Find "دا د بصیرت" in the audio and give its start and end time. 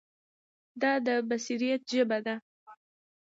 0.81-1.81